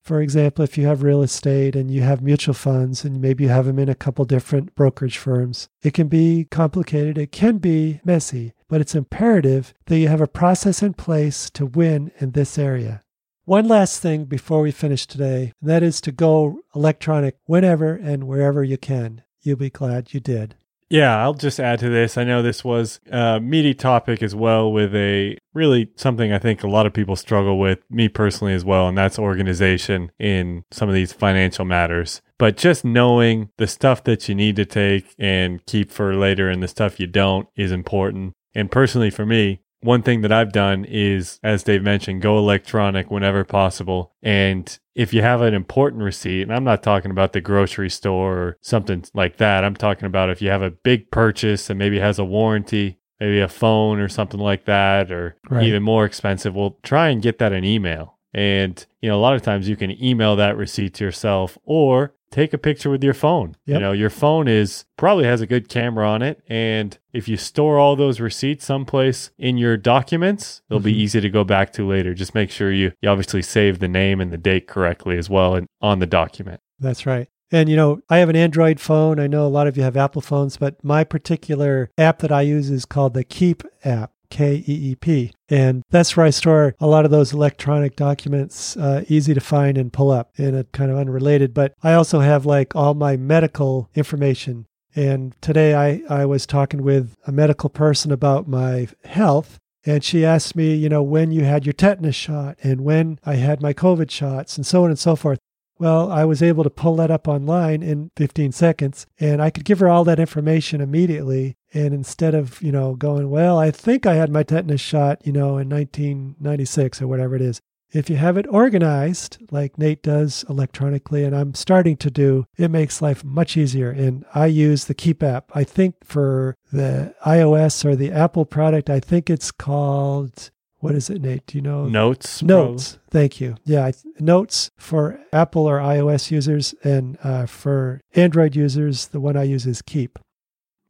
For 0.02 0.20
example, 0.20 0.62
if 0.62 0.78
you 0.78 0.87
have 0.87 1.02
real 1.02 1.23
estate 1.23 1.75
and 1.75 1.90
you 1.90 2.02
have 2.02 2.23
mutual 2.23 2.54
funds 2.54 3.04
and 3.04 3.20
maybe 3.20 3.44
you 3.44 3.50
have 3.50 3.66
them 3.66 3.78
in 3.78 3.88
a 3.88 3.94
couple 3.94 4.25
different 4.25 4.75
brokerage 4.76 5.18
firms, 5.18 5.68
it 5.82 5.94
can 5.94 6.06
be 6.06 6.46
complicated. 6.50 7.18
It 7.18 7.32
can 7.32 7.58
be 7.58 8.00
messy, 8.04 8.52
but 8.68 8.80
it's 8.80 8.94
imperative 8.94 9.75
that 9.87 9.99
you 9.99 10.06
have 10.06 10.20
a 10.20 10.28
process 10.28 10.82
in 10.82 10.94
place 10.94 11.50
to 11.50 11.66
win 11.66 12.12
in 12.18 12.32
this 12.32 12.56
area. 12.56 13.02
One 13.46 13.68
last 13.68 14.02
thing 14.02 14.24
before 14.24 14.60
we 14.60 14.72
finish 14.72 15.06
today, 15.06 15.52
and 15.60 15.70
that 15.70 15.84
is 15.84 16.00
to 16.00 16.10
go 16.10 16.62
electronic 16.74 17.36
whenever 17.44 17.94
and 17.94 18.24
wherever 18.24 18.64
you 18.64 18.76
can. 18.76 19.22
You'll 19.40 19.56
be 19.56 19.70
glad 19.70 20.12
you 20.12 20.18
did. 20.18 20.56
Yeah, 20.90 21.16
I'll 21.22 21.32
just 21.32 21.60
add 21.60 21.78
to 21.78 21.88
this. 21.88 22.18
I 22.18 22.24
know 22.24 22.42
this 22.42 22.64
was 22.64 22.98
a 23.08 23.38
meaty 23.38 23.72
topic 23.72 24.20
as 24.20 24.34
well, 24.34 24.72
with 24.72 24.92
a 24.96 25.38
really 25.54 25.90
something 25.94 26.32
I 26.32 26.40
think 26.40 26.64
a 26.64 26.68
lot 26.68 26.86
of 26.86 26.92
people 26.92 27.14
struggle 27.14 27.56
with, 27.56 27.78
me 27.88 28.08
personally 28.08 28.52
as 28.52 28.64
well, 28.64 28.88
and 28.88 28.98
that's 28.98 29.16
organization 29.16 30.10
in 30.18 30.64
some 30.72 30.88
of 30.88 30.96
these 30.96 31.12
financial 31.12 31.64
matters. 31.64 32.22
But 32.38 32.56
just 32.56 32.84
knowing 32.84 33.50
the 33.58 33.68
stuff 33.68 34.02
that 34.04 34.28
you 34.28 34.34
need 34.34 34.56
to 34.56 34.64
take 34.64 35.14
and 35.20 35.64
keep 35.66 35.92
for 35.92 36.16
later 36.16 36.50
and 36.50 36.64
the 36.64 36.68
stuff 36.68 36.98
you 36.98 37.06
don't 37.06 37.46
is 37.54 37.70
important. 37.70 38.32
And 38.56 38.72
personally, 38.72 39.10
for 39.10 39.24
me, 39.24 39.60
one 39.80 40.02
thing 40.02 40.23
that 40.23 40.33
I've 40.33 40.52
done 40.52 40.85
is, 40.85 41.38
as 41.42 41.62
Dave 41.62 41.83
mentioned, 41.83 42.23
go 42.23 42.38
electronic 42.38 43.11
whenever 43.11 43.45
possible. 43.45 44.14
And 44.23 44.78
if 44.95 45.12
you 45.12 45.23
have 45.23 45.42
an 45.42 45.54
important 45.54 46.02
receipt, 46.02 46.42
and 46.42 46.54
I'm 46.54 46.64
not 46.64 46.83
talking 46.83 47.11
about 47.11 47.33
the 47.33 47.40
grocery 47.40 47.90
store 47.90 48.38
or 48.38 48.56
something 48.61 49.04
like 49.14 49.37
that, 49.37 49.64
I'm 49.64 49.76
talking 49.76 50.06
about 50.06 50.30
if 50.30 50.40
you 50.40 50.50
have 50.50 50.62
a 50.62 50.71
big 50.71 51.11
purchase 51.11 51.71
and 51.71 51.78
maybe 51.78 51.99
has 51.99 52.18
a 52.18 52.25
warranty, 52.25 52.99
maybe 53.21 53.40
a 53.40 53.49
phone 53.49 54.00
or 54.00 54.09
something 54.09 54.40
like 54.40 54.64
that, 54.64 55.12
or 55.12 55.37
right. 55.50 55.64
even 55.64 55.83
more 55.83 56.04
expensive, 56.04 56.54
well, 56.54 56.78
try 56.83 57.09
and 57.09 57.23
get 57.23 57.38
that 57.38 57.52
in 57.52 57.64
email. 57.64 58.18
And, 58.35 58.85
you 59.00 59.09
know, 59.09 59.16
a 59.16 59.21
lot 59.21 59.35
of 59.35 59.42
times 59.42 59.68
you 59.68 59.76
can 59.76 60.02
email 60.02 60.37
that 60.37 60.56
receipt 60.56 60.95
to 60.95 61.04
yourself 61.04 61.56
or 61.64 62.12
take 62.30 62.52
a 62.52 62.59
picture 62.59 62.90
with 62.90 63.02
your 63.02 63.14
phone. 63.14 63.56
Yep. 63.66 63.75
You 63.75 63.80
know, 63.80 63.92
your 63.92 64.11
phone 64.11 64.49
is 64.49 64.85
probably 64.97 65.25
has 65.25 65.40
a 65.40 65.47
good 65.47 65.68
camera 65.68 66.09
on 66.09 66.23
it. 66.23 66.42
And 66.49 66.97
if 67.12 67.28
you 67.28 67.37
store 67.37 67.78
all 67.78 67.97
those 67.97 68.21
receipts 68.21 68.64
someplace 68.64 69.30
in 69.38 69.56
your 69.59 69.76
documents, 69.76 70.62
it'll 70.68 70.80
mm-hmm. 70.80 70.87
be 70.87 71.00
easy 71.00 71.21
to 71.21 71.30
go 71.30 71.45
back 71.45 71.73
to 71.75 71.87
later. 71.87 72.14
Just 72.14 72.35
make 72.35 72.50
sure 72.50 72.73
you, 72.73 72.92
you 73.00 73.09
obviously 73.09 73.42
save 73.42 73.78
the 73.78 73.88
name 73.88 74.21
and 74.21 74.33
the 74.33 74.38
date 74.38 74.66
correctly 74.66 75.16
as 75.16 75.30
well 75.30 75.54
and 75.54 75.66
on 75.80 75.99
the 75.99 76.06
document. 76.06 76.61
That's 76.78 77.06
right. 77.06 77.28
And 77.52 77.68
you 77.68 77.76
know, 77.76 78.00
I 78.11 78.18
have 78.18 78.28
an 78.28 78.37
Android 78.37 78.80
phone. 78.80 79.21
I 79.21 79.28
know 79.28 79.47
a 79.47 79.49
lot 79.49 79.66
of 79.66 79.76
you 79.76 79.83
have 79.85 79.97
Apple 79.97 80.21
phones, 80.21 80.56
but 80.56 80.83
my 80.83 81.04
particular 81.04 81.90
app 81.97 82.18
that 82.18 82.33
I 82.33 82.42
use 82.42 82.71
is 82.71 82.85
called 82.85 83.14
the 83.14 83.25
Keep 83.25 83.62
app. 83.85 84.12
K 84.30 84.56
E 84.66 84.90
E 84.90 84.95
P. 84.95 85.33
And 85.49 85.83
that's 85.90 86.16
where 86.16 86.26
I 86.26 86.30
store 86.30 86.75
a 86.80 86.87
lot 86.87 87.04
of 87.04 87.11
those 87.11 87.33
electronic 87.33 87.97
documents, 87.97 88.76
uh, 88.76 89.04
easy 89.09 89.35
to 89.35 89.40
find 89.40 89.78
and 89.78 89.92
pull 89.92 90.11
up 90.11 90.30
in 90.37 90.54
a 90.54 90.64
kind 90.64 90.90
of 90.90 90.99
unrelated. 90.99 91.54
But 91.54 91.75
I 91.83 91.95
also 91.95 92.21
have 92.21 92.47
like 92.47 92.75
all 92.75 92.95
my 92.95 93.16
medical 93.16 93.90
information. 93.95 94.66
And 94.95 95.40
today 95.42 95.75
I, 95.75 96.02
I 96.09 96.25
was 96.25 96.47
talking 96.47 96.83
with 96.83 97.14
a 97.26 97.33
medical 97.33 97.68
person 97.68 98.11
about 98.11 98.49
my 98.49 98.88
health. 99.04 99.59
And 99.85 100.02
she 100.02 100.25
asked 100.25 100.56
me, 100.56 100.75
you 100.75 100.88
know, 100.88 101.02
when 101.02 101.30
you 101.30 101.45
had 101.45 101.64
your 101.64 101.75
tetanus 101.75 102.16
shot 102.16 102.56
and 102.62 102.80
when 102.80 103.21
I 103.25 103.35
had 103.35 103.62
my 103.62 103.73
COVID 103.73 104.11
shots 104.11 104.56
and 104.56 104.66
so 104.66 104.85
on 104.85 104.90
and 104.90 104.99
so 104.99 105.14
forth. 105.14 105.38
Well, 105.78 106.11
I 106.11 106.25
was 106.25 106.42
able 106.42 106.64
to 106.64 106.71
pull 106.71 106.97
that 106.97 107.11
up 107.11 107.28
online 107.28 107.83
in 107.83 108.11
15 108.16 108.52
seconds 108.52 109.06
and 109.21 109.42
I 109.42 109.50
could 109.50 109.66
give 109.66 109.78
her 109.80 109.88
all 109.88 110.04
that 110.04 110.18
information 110.18 110.80
immediately. 110.80 111.54
And 111.76 111.92
instead 111.92 112.35
of, 112.35 112.62
you 112.62 112.73
know, 112.73 112.95
going, 112.95 113.28
well, 113.28 113.59
I 113.59 113.71
think 113.71 114.06
I 114.06 114.14
had 114.14 114.30
my 114.30 114.42
tetanus 114.42 114.80
shot, 114.80 115.21
you 115.26 115.33
know, 115.33 115.59
in 115.59 115.68
1996 115.68 117.02
or 117.02 117.06
whatever 117.06 117.37
it 117.37 117.42
is. 117.42 117.61
If 117.92 118.09
you 118.09 118.16
have 118.16 118.38
it 118.38 118.47
organized, 118.49 119.37
like 119.50 119.76
Nate 119.76 120.02
does 120.02 120.42
electronically, 120.49 121.23
and 121.23 121.37
I'm 121.37 121.52
starting 121.52 121.99
to 121.99 122.11
do, 122.11 122.47
it 122.56 122.71
makes 122.71 123.02
life 123.02 123.23
much 123.23 123.59
easier. 123.59 123.90
And 123.90 124.25
I 124.35 124.47
use 124.47 124.87
the 124.87 124.95
Keep 124.95 125.23
app. 125.23 125.52
I 125.54 125.64
think 125.64 125.97
for 126.02 126.56
the 126.73 127.14
iOS 127.26 127.85
or 127.85 127.95
the 127.95 128.11
Apple 128.11 128.47
product, 128.47 128.88
I 128.88 128.99
think 128.99 129.28
it's 129.28 129.52
called 129.52 130.50
what 130.78 130.95
is 130.95 131.11
it, 131.11 131.21
Nate? 131.21 131.47
Do 131.47 131.59
you 131.59 131.62
know? 131.62 131.87
Notes. 131.87 132.42
Notes. 132.42 132.92
Pro. 132.92 133.21
Thank 133.21 133.40
you. 133.40 133.56
Yeah, 133.64 133.90
notes 134.21 134.71
for 134.76 135.21
Apple 135.33 135.66
or 135.66 135.78
iOS 135.78 136.30
users, 136.30 136.75
and 136.85 137.18
uh, 137.23 137.47
for 137.47 138.00
Android 138.14 138.54
users, 138.54 139.09
the 139.09 139.21
one 139.21 139.37
I 139.37 139.42
use 139.42 139.66
is 139.66 139.83
Keep. 139.83 140.18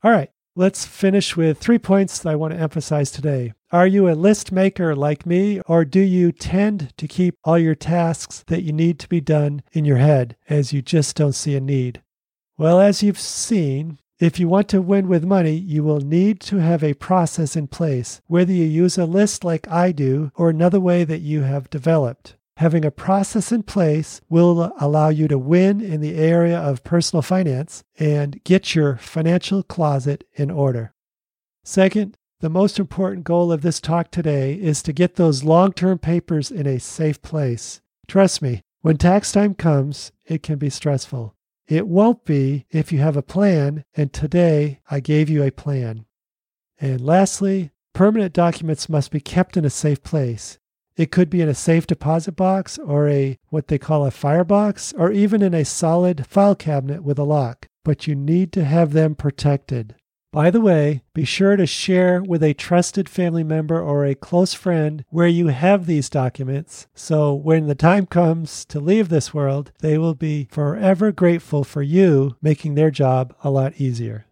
All 0.03 0.11
right, 0.11 0.31
let's 0.59 0.87
finish 0.87 1.37
with 1.37 1.59
three 1.59 1.79
points 1.79 2.25
I 2.25 2.35
want 2.35 2.55
to 2.55 2.59
emphasize 2.59 3.11
today. 3.11 3.53
Are 3.71 3.87
you 3.87 4.09
a 4.09 4.17
list 4.17 4.51
maker 4.51 4.97
like 4.97 5.27
me, 5.27 5.61
or 5.67 5.85
do 5.85 6.01
you 6.01 6.33
tend 6.33 6.97
to 6.97 7.07
keep 7.07 7.37
all 7.45 7.59
your 7.59 7.75
tasks 7.75 8.43
that 8.47 8.63
you 8.63 8.73
need 8.73 8.99
to 9.01 9.09
be 9.09 9.21
done 9.21 9.63
in 9.73 9.85
your 9.85 9.99
head 9.99 10.35
as 10.49 10.73
you 10.73 10.81
just 10.81 11.15
don't 11.15 11.35
see 11.35 11.55
a 11.55 11.61
need? 11.61 12.03
Well, 12.57 12.81
as 12.81 13.03
you've 13.03 13.21
seen, 13.21 13.99
if 14.19 14.41
you 14.41 14.49
want 14.49 14.69
to 14.69 14.81
win 14.81 15.09
with 15.09 15.25
money, 15.25 15.55
you 15.55 15.85
will 15.85 16.01
need 16.01 16.41
to 16.41 16.57
have 16.57 16.83
a 16.83 16.95
process 16.95 17.55
in 17.55 17.69
place, 17.69 18.23
whether 18.27 18.53
you 18.53 18.65
use 18.65 18.97
a 18.97 19.05
list 19.05 19.45
like 19.45 19.69
I 19.69 19.93
do 19.93 20.33
or 20.35 20.49
another 20.49 20.81
way 20.81 21.05
that 21.05 21.21
you 21.21 21.43
have 21.43 21.69
developed. 21.69 22.37
Having 22.59 22.87
a 22.87 22.91
process 22.91 23.53
in 23.53 23.65
place 23.65 24.23
will 24.31 24.73
allow 24.81 25.11
you 25.11 25.29
to 25.29 25.39
win 25.39 25.83
in 25.83 26.01
the 26.01 26.15
area 26.15 26.59
of 26.59 26.85
personal 26.85 27.21
finance 27.21 27.85
and 27.99 28.43
get 28.45 28.75
your 28.75 28.97
financial 28.97 29.63
closet 29.63 30.25
in 30.35 30.51
order. 30.51 30.95
Second, 31.65 32.17
the 32.41 32.49
most 32.49 32.79
important 32.79 33.25
goal 33.25 33.53
of 33.53 33.61
this 33.61 33.79
talk 33.79 34.11
today 34.11 34.55
is 34.55 34.83
to 34.83 34.95
get 34.95 35.17
those 35.17 35.45
long 35.45 35.73
term 35.73 35.99
papers 35.99 36.51
in 36.51 36.67
a 36.67 36.81
safe 36.81 37.21
place. 37.21 37.83
Trust 38.07 38.41
me, 38.41 38.63
when 38.81 38.97
tax 38.97 39.33
time 39.33 39.55
comes, 39.55 40.13
it 40.25 40.43
can 40.43 40.59
be 40.59 40.71
stressful. 40.71 41.35
It 41.69 41.87
won't 41.87 42.25
be 42.25 42.65
if 42.71 42.91
you 42.91 43.01
have 43.01 43.17
a 43.17 43.23
plan, 43.23 43.85
and 43.95 44.13
today 44.13 44.81
I 44.91 45.01
gave 45.01 45.29
you 45.29 45.43
a 45.43 45.51
plan. 45.51 46.07
And 46.79 47.01
lastly, 47.03 47.73
permanent 47.93 48.33
documents 48.33 48.89
must 48.89 49.11
be 49.11 49.21
kept 49.21 49.57
in 49.57 49.65
a 49.65 49.71
safe 49.71 50.03
place. 50.03 50.59
It 50.97 51.11
could 51.11 51.29
be 51.29 51.43
in 51.43 51.49
a 51.49 51.55
safe 51.55 51.87
deposit 51.87 52.37
box 52.37 52.79
or 52.79 53.09
a 53.09 53.39
what 53.51 53.69
they 53.69 53.79
call 53.79 54.07
a 54.07 54.11
firebox 54.11 54.95
or 54.97 55.13
even 55.13 55.43
in 55.43 55.53
a 55.53 55.65
solid 55.65 56.27
file 56.27 56.55
cabinet 56.55 57.03
with 57.03 57.19
a 57.19 57.25
lock, 57.25 57.69
but 57.85 58.07
you 58.07 58.15
need 58.15 58.53
to 58.53 58.65
have 58.65 58.93
them 58.93 59.15
protected. 59.15 59.95
By 60.33 60.51
the 60.51 60.61
way, 60.61 61.03
be 61.15 61.25
sure 61.25 61.57
to 61.57 61.67
share 61.67 62.23
with 62.23 62.43
a 62.43 62.53
trusted 62.53 63.09
family 63.09 63.45
member 63.45 63.81
or 63.81 64.05
a 64.05 64.15
close 64.15 64.55
friend 64.55 65.05
where 65.09 65.29
you 65.29 65.49
have 65.49 65.87
these 65.87 66.11
documents 66.11 66.87
so 66.95 67.33
when 67.33 67.69
the 67.69 67.75
time 67.75 68.07
comes 68.07 68.65
to 68.67 68.81
leave 68.81 69.09
this 69.09 69.33
world, 69.33 69.73
they 69.81 69.97
will 69.97 70.15
be 70.15 70.49
forever 70.51 71.13
grateful 71.13 71.65
for 71.65 71.83
you 71.83 72.37
making 72.43 72.75
their 72.75 72.91
job 72.91 73.35
a 73.45 73.51
lot 73.51 73.81
easier. 73.81 74.27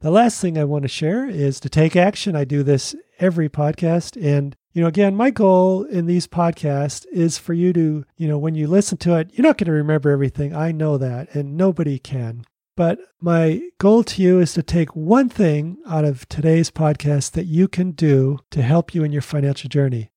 The 0.00 0.10
last 0.10 0.40
thing 0.40 0.56
I 0.56 0.64
want 0.64 0.82
to 0.82 0.88
share 0.88 1.26
is 1.26 1.60
to 1.60 1.68
take 1.68 1.94
action. 1.94 2.34
I 2.34 2.44
do 2.44 2.62
this 2.62 2.94
every 3.20 3.48
podcast 3.48 4.20
and 4.20 4.56
you 4.72 4.82
know, 4.82 4.88
again, 4.88 5.16
my 5.16 5.30
goal 5.30 5.82
in 5.82 6.06
these 6.06 6.28
podcasts 6.28 7.04
is 7.10 7.38
for 7.38 7.54
you 7.54 7.72
to, 7.72 8.04
you 8.16 8.28
know, 8.28 8.38
when 8.38 8.54
you 8.54 8.68
listen 8.68 8.98
to 8.98 9.16
it, 9.16 9.30
you're 9.32 9.46
not 9.46 9.58
going 9.58 9.66
to 9.66 9.72
remember 9.72 10.10
everything. 10.10 10.54
I 10.54 10.70
know 10.70 10.96
that, 10.96 11.34
and 11.34 11.56
nobody 11.56 11.98
can. 11.98 12.44
But 12.76 13.00
my 13.20 13.62
goal 13.78 14.04
to 14.04 14.22
you 14.22 14.38
is 14.38 14.54
to 14.54 14.62
take 14.62 14.94
one 14.94 15.28
thing 15.28 15.78
out 15.88 16.04
of 16.04 16.28
today's 16.28 16.70
podcast 16.70 17.32
that 17.32 17.46
you 17.46 17.66
can 17.66 17.90
do 17.90 18.38
to 18.52 18.62
help 18.62 18.94
you 18.94 19.02
in 19.02 19.10
your 19.10 19.22
financial 19.22 19.68
journey. 19.68 20.10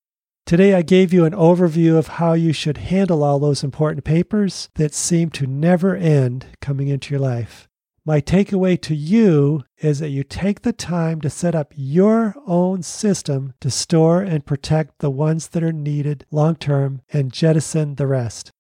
Today, 0.46 0.76
I 0.76 0.82
gave 0.84 1.12
you 1.12 1.26
an 1.26 1.34
overview 1.34 1.98
of 1.98 2.08
how 2.08 2.34
you 2.34 2.54
should 2.54 2.78
handle 2.78 3.24
all 3.24 3.40
those 3.40 3.64
important 3.64 4.04
papers 4.04 4.70
that 4.76 4.94
seem 4.94 5.30
to 5.32 5.48
never 5.48 5.96
end 5.96 6.46
coming 6.62 6.90
into 6.90 7.12
your 7.12 7.22
life. 7.22 7.68
My 8.06 8.20
takeaway 8.20 8.82
to 8.82 8.94
you 8.94 9.64
is 9.78 10.00
that 10.00 10.10
you 10.10 10.26
take 10.26 10.64
the 10.64 10.74
time 10.74 11.22
to 11.22 11.30
set 11.30 11.56
up 11.56 11.72
your 11.74 12.36
own 12.46 12.84
system 12.84 13.54
to 13.62 13.72
store 13.72 14.22
and 14.22 14.46
protect 14.46 15.00
the 15.00 15.10
ones 15.10 15.48
that 15.50 15.64
are 15.64 15.72
needed 15.72 16.26
long 16.30 16.56
term 16.58 17.02
and 17.14 17.32
jettison 17.32 17.96
the 17.96 18.06
rest. 18.06 18.52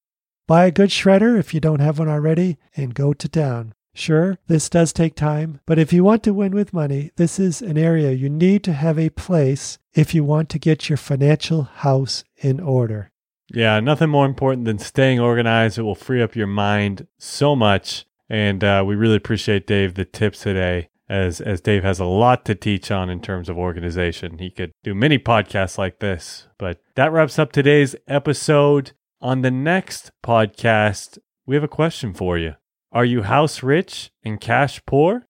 Buy 0.47 0.67
a 0.67 0.71
good 0.71 0.91
shredder 0.91 1.37
if 1.37 1.53
you 1.53 1.59
don't 1.59 1.81
have 1.81 1.99
one 1.99 2.07
already 2.07 2.57
and 2.77 2.95
go 2.95 3.11
to 3.11 3.27
town. 3.27 3.73
Sure, 3.93 4.37
this 4.47 4.69
does 4.69 4.93
take 4.93 5.13
time, 5.13 5.59
but 5.65 5.77
if 5.77 5.91
you 5.91 6.05
want 6.05 6.23
to 6.23 6.33
win 6.33 6.53
with 6.53 6.71
money, 6.71 7.11
this 7.17 7.37
is 7.37 7.61
an 7.61 7.77
area 7.77 8.13
you 8.13 8.29
need 8.29 8.63
to 8.63 8.71
have 8.71 8.97
a 8.97 9.09
place 9.09 9.77
if 9.93 10.15
you 10.15 10.23
want 10.23 10.47
to 10.49 10.57
get 10.57 10.87
your 10.87 10.97
financial 10.97 11.63
house 11.63 12.23
in 12.37 12.61
order. 12.61 13.11
Yeah, 13.53 13.81
nothing 13.81 14.09
more 14.09 14.25
important 14.25 14.63
than 14.65 14.79
staying 14.79 15.19
organized. 15.19 15.77
It 15.77 15.83
will 15.83 15.95
free 15.95 16.21
up 16.21 16.33
your 16.33 16.47
mind 16.47 17.07
so 17.19 17.57
much. 17.57 18.05
And 18.29 18.63
uh, 18.63 18.83
we 18.85 18.95
really 18.95 19.15
appreciate 19.15 19.67
Dave 19.67 19.95
the 19.95 20.05
tips 20.05 20.41
today, 20.41 20.89
as 21.09 21.41
as 21.41 21.61
Dave 21.61 21.83
has 21.83 21.99
a 21.99 22.05
lot 22.05 22.45
to 22.45 22.55
teach 22.55 22.89
on 22.91 23.09
in 23.09 23.21
terms 23.21 23.49
of 23.49 23.57
organization. 23.57 24.37
He 24.39 24.49
could 24.49 24.71
do 24.83 24.95
many 24.95 25.19
podcasts 25.19 25.77
like 25.77 25.99
this. 25.99 26.47
But 26.57 26.79
that 26.95 27.11
wraps 27.11 27.37
up 27.37 27.51
today's 27.51 27.95
episode. 28.07 28.91
On 29.21 29.41
the 29.41 29.51
next 29.51 30.11
podcast, 30.21 31.17
we 31.45 31.55
have 31.55 31.63
a 31.63 31.69
question 31.69 32.13
for 32.13 32.37
you. 32.37 32.55
Are 32.91 33.05
you 33.05 33.23
house 33.23 33.63
rich 33.63 34.11
and 34.23 34.39
cash 34.39 34.81
poor? 34.85 35.27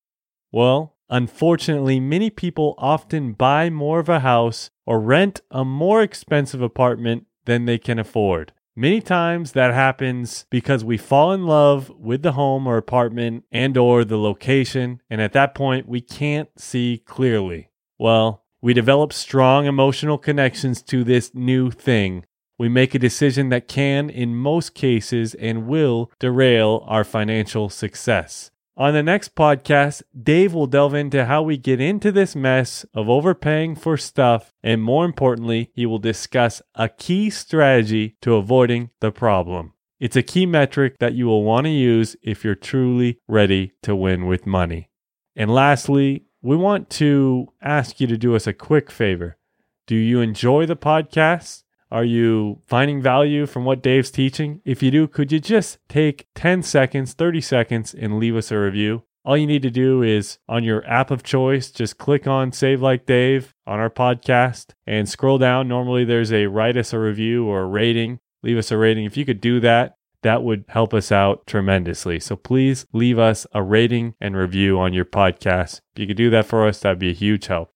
Well, 0.51 0.97
unfortunately, 1.09 1.99
many 1.99 2.29
people 2.29 2.75
often 2.77 3.33
buy 3.33 3.69
more 3.69 3.99
of 3.99 4.09
a 4.09 4.19
house 4.19 4.69
or 4.85 4.99
rent 4.99 5.41
a 5.49 5.63
more 5.63 6.01
expensive 6.01 6.61
apartment 6.61 7.25
than 7.45 7.65
they 7.65 7.77
can 7.77 7.99
afford. 7.99 8.51
Many 8.75 9.01
times 9.01 9.51
that 9.51 9.73
happens 9.73 10.45
because 10.49 10.83
we 10.83 10.97
fall 10.97 11.31
in 11.31 11.45
love 11.45 11.91
with 11.91 12.23
the 12.23 12.31
home 12.31 12.65
or 12.65 12.77
apartment 12.77 13.43
and 13.51 13.77
or 13.77 14.03
the 14.03 14.17
location 14.17 15.01
and 15.09 15.21
at 15.21 15.33
that 15.33 15.53
point 15.53 15.87
we 15.87 16.01
can't 16.01 16.49
see 16.57 17.03
clearly. 17.05 17.69
Well, 17.99 18.43
we 18.61 18.73
develop 18.73 19.13
strong 19.13 19.65
emotional 19.65 20.17
connections 20.17 20.81
to 20.83 21.03
this 21.03 21.35
new 21.35 21.69
thing 21.69 22.25
we 22.63 22.69
make 22.69 22.93
a 22.93 22.99
decision 22.99 23.49
that 23.49 23.67
can, 23.67 24.09
in 24.09 24.35
most 24.35 24.73
cases, 24.73 25.33
and 25.35 25.67
will 25.67 26.11
derail 26.19 26.83
our 26.87 27.03
financial 27.03 27.69
success. 27.69 28.51
On 28.75 28.93
the 28.93 29.03
next 29.03 29.35
podcast, 29.35 30.01
Dave 30.19 30.55
will 30.55 30.65
delve 30.65 30.95
into 30.95 31.25
how 31.25 31.43
we 31.43 31.57
get 31.57 31.79
into 31.79 32.11
this 32.11 32.35
mess 32.35 32.87
of 32.95 33.07
overpaying 33.07 33.75
for 33.75 33.97
stuff, 33.97 34.51
and 34.63 34.81
more 34.81 35.05
importantly, 35.05 35.69
he 35.75 35.85
will 35.85 35.99
discuss 35.99 36.59
a 36.73 36.89
key 36.89 37.29
strategy 37.29 38.15
to 38.21 38.33
avoiding 38.33 38.89
the 38.99 39.11
problem. 39.11 39.73
It's 39.99 40.15
a 40.15 40.23
key 40.23 40.47
metric 40.47 40.97
that 40.99 41.13
you 41.13 41.27
will 41.27 41.43
want 41.43 41.65
to 41.65 41.69
use 41.69 42.15
if 42.23 42.43
you're 42.43 42.55
truly 42.55 43.19
ready 43.27 43.73
to 43.83 43.95
win 43.95 44.25
with 44.25 44.47
money. 44.47 44.89
And 45.35 45.53
lastly, 45.53 46.25
we 46.41 46.55
want 46.55 46.89
to 46.91 47.49
ask 47.61 48.01
you 48.01 48.07
to 48.07 48.17
do 48.17 48.35
us 48.35 48.47
a 48.47 48.53
quick 48.53 48.89
favor. 48.89 49.37
Do 49.85 49.95
you 49.95 50.19
enjoy 50.19 50.65
the 50.65 50.75
podcast? 50.75 51.62
Are 51.93 52.03
you 52.03 52.59
finding 52.65 53.03
value 53.03 53.45
from 53.45 53.65
what 53.65 53.83
Dave's 53.83 54.09
teaching? 54.09 54.61
If 54.65 54.81
you 54.81 54.89
do, 54.89 55.07
could 55.07 55.31
you 55.31 55.39
just 55.39 55.77
take 55.87 56.25
10 56.33 56.63
seconds, 56.63 57.13
30 57.13 57.39
seconds, 57.39 57.93
and 57.93 58.17
leave 58.17 58.35
us 58.35 58.51
a 58.51 58.57
review? 58.57 59.03
All 59.23 59.37
you 59.37 59.45
need 59.45 59.61
to 59.61 59.69
do 59.69 60.01
is 60.01 60.39
on 60.49 60.63
your 60.63 60.83
app 60.87 61.11
of 61.11 61.21
choice, 61.21 61.69
just 61.69 61.99
click 61.99 62.25
on 62.25 62.51
Save 62.51 62.81
Like 62.81 63.05
Dave 63.05 63.53
on 63.67 63.79
our 63.79 63.91
podcast 63.91 64.71
and 64.87 65.07
scroll 65.07 65.37
down. 65.37 65.67
Normally, 65.67 66.03
there's 66.03 66.33
a 66.33 66.47
write 66.47 66.77
us 66.77 66.93
a 66.93 66.99
review 66.99 67.45
or 67.45 67.61
a 67.61 67.67
rating. 67.67 68.17
Leave 68.41 68.57
us 68.57 68.71
a 68.71 68.77
rating. 68.77 69.05
If 69.05 69.15
you 69.15 69.23
could 69.23 69.39
do 69.39 69.59
that, 69.59 69.95
that 70.23 70.41
would 70.41 70.65
help 70.69 70.95
us 70.95 71.11
out 71.11 71.45
tremendously. 71.45 72.19
So 72.19 72.35
please 72.35 72.87
leave 72.91 73.19
us 73.19 73.45
a 73.53 73.61
rating 73.61 74.15
and 74.19 74.35
review 74.35 74.79
on 74.79 74.93
your 74.93 75.05
podcast. 75.05 75.81
If 75.93 75.99
you 75.99 76.07
could 76.07 76.17
do 76.17 76.31
that 76.31 76.47
for 76.47 76.67
us, 76.67 76.79
that'd 76.79 76.97
be 76.97 77.11
a 77.11 77.13
huge 77.13 77.45
help. 77.45 77.69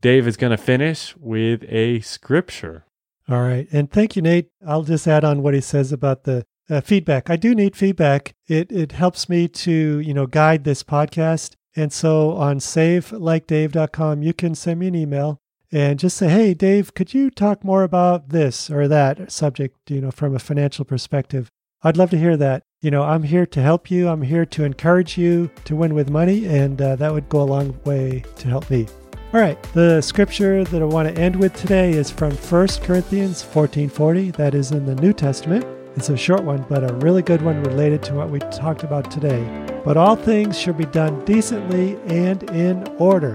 Dave 0.00 0.28
is 0.28 0.36
going 0.36 0.52
to 0.52 0.56
finish 0.56 1.16
with 1.16 1.64
a 1.66 1.98
scripture. 2.02 2.83
All 3.28 3.42
right. 3.42 3.66
And 3.72 3.90
thank 3.90 4.16
you, 4.16 4.22
Nate. 4.22 4.50
I'll 4.66 4.82
just 4.82 5.06
add 5.06 5.24
on 5.24 5.42
what 5.42 5.54
he 5.54 5.60
says 5.60 5.92
about 5.92 6.24
the 6.24 6.44
uh, 6.68 6.80
feedback. 6.80 7.30
I 7.30 7.36
do 7.36 7.54
need 7.54 7.76
feedback. 7.76 8.34
It, 8.46 8.70
it 8.70 8.92
helps 8.92 9.28
me 9.28 9.48
to, 9.48 9.98
you 9.98 10.14
know, 10.14 10.26
guide 10.26 10.64
this 10.64 10.82
podcast. 10.82 11.54
And 11.76 11.92
so 11.92 12.32
on 12.32 12.58
savelikedave.com, 12.58 14.22
you 14.22 14.32
can 14.32 14.54
send 14.54 14.80
me 14.80 14.88
an 14.88 14.94
email 14.94 15.40
and 15.72 15.98
just 15.98 16.16
say, 16.16 16.28
hey, 16.28 16.54
Dave, 16.54 16.94
could 16.94 17.14
you 17.14 17.30
talk 17.30 17.64
more 17.64 17.82
about 17.82 18.28
this 18.28 18.70
or 18.70 18.86
that 18.86 19.32
subject, 19.32 19.90
you 19.90 20.00
know, 20.00 20.10
from 20.10 20.34
a 20.34 20.38
financial 20.38 20.84
perspective? 20.84 21.50
I'd 21.82 21.96
love 21.96 22.10
to 22.10 22.18
hear 22.18 22.36
that. 22.36 22.62
You 22.80 22.90
know, 22.90 23.02
I'm 23.02 23.24
here 23.24 23.46
to 23.46 23.60
help 23.60 23.90
you. 23.90 24.08
I'm 24.08 24.22
here 24.22 24.46
to 24.46 24.64
encourage 24.64 25.18
you 25.18 25.50
to 25.64 25.74
win 25.74 25.94
with 25.94 26.10
money, 26.10 26.46
and 26.46 26.80
uh, 26.80 26.96
that 26.96 27.12
would 27.12 27.28
go 27.28 27.42
a 27.42 27.44
long 27.44 27.78
way 27.84 28.24
to 28.36 28.48
help 28.48 28.70
me. 28.70 28.86
All 29.34 29.40
right, 29.40 29.60
the 29.72 30.00
scripture 30.00 30.62
that 30.62 30.80
I 30.80 30.84
want 30.84 31.12
to 31.12 31.20
end 31.20 31.34
with 31.34 31.54
today 31.54 31.90
is 31.90 32.08
from 32.08 32.30
1 32.36 32.68
Corinthians 32.84 33.42
14:40. 33.42 34.30
That 34.36 34.54
is 34.54 34.70
in 34.70 34.86
the 34.86 34.94
New 34.94 35.12
Testament. 35.12 35.66
It's 35.96 36.08
a 36.08 36.16
short 36.16 36.44
one, 36.44 36.64
but 36.68 36.88
a 36.88 36.94
really 36.94 37.20
good 37.20 37.42
one 37.42 37.60
related 37.64 38.00
to 38.04 38.14
what 38.14 38.30
we 38.30 38.38
talked 38.38 38.84
about 38.84 39.10
today. 39.10 39.44
But 39.84 39.96
all 39.96 40.14
things 40.14 40.56
should 40.56 40.78
be 40.78 40.84
done 40.84 41.24
decently 41.24 41.98
and 42.06 42.44
in 42.50 42.86
order. 43.00 43.34